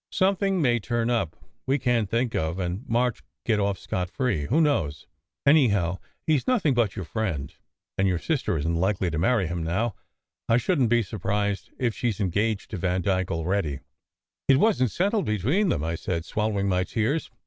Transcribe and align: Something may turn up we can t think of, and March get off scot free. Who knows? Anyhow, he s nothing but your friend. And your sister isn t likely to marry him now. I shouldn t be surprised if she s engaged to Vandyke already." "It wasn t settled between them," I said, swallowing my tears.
Something 0.11 0.63
may 0.63 0.79
turn 0.79 1.11
up 1.11 1.35
we 1.67 1.77
can 1.77 2.07
t 2.07 2.09
think 2.09 2.33
of, 2.33 2.57
and 2.57 2.89
March 2.89 3.21
get 3.45 3.59
off 3.59 3.77
scot 3.77 4.09
free. 4.09 4.45
Who 4.47 4.59
knows? 4.59 5.05
Anyhow, 5.45 5.99
he 6.25 6.37
s 6.37 6.47
nothing 6.47 6.73
but 6.73 6.95
your 6.95 7.05
friend. 7.05 7.53
And 7.99 8.07
your 8.07 8.17
sister 8.17 8.57
isn 8.57 8.73
t 8.73 8.79
likely 8.79 9.11
to 9.11 9.19
marry 9.19 9.45
him 9.45 9.61
now. 9.63 9.93
I 10.49 10.57
shouldn 10.57 10.85
t 10.85 10.89
be 10.95 11.03
surprised 11.03 11.69
if 11.77 11.93
she 11.93 12.09
s 12.09 12.19
engaged 12.19 12.71
to 12.71 12.77
Vandyke 12.79 13.29
already." 13.29 13.81
"It 14.47 14.57
wasn 14.57 14.87
t 14.87 14.91
settled 14.91 15.25
between 15.25 15.69
them," 15.69 15.83
I 15.83 15.93
said, 15.93 16.25
swallowing 16.25 16.67
my 16.67 16.83
tears. 16.83 17.29